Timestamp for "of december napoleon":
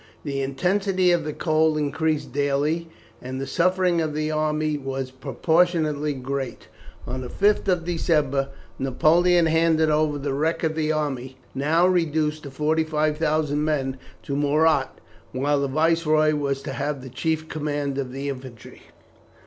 7.67-9.45